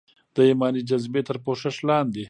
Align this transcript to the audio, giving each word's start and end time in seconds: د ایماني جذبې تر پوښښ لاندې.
د 0.35 0.37
ایماني 0.49 0.81
جذبې 0.89 1.21
تر 1.27 1.37
پوښښ 1.45 1.75
لاندې. 1.87 2.19